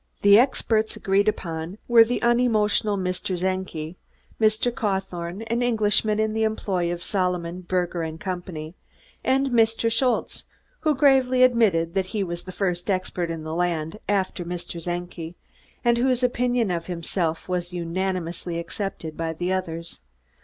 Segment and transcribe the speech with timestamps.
[0.23, 3.37] The experts agreed upon were the unemotional Mr.
[3.39, 3.97] Czenki,
[4.41, 4.73] Mr.
[4.73, 8.73] Cawthorne, an Englishman in the employ of Solomon, Berger and Company,
[9.23, 9.91] and Mr.
[9.91, 10.45] Schultze,
[10.79, 14.81] who gravely admitted that he was the first expert in the land, after Mr.
[14.83, 15.35] Czenki,
[15.85, 19.99] and whose opinion of himself was unanimously accepted by the others.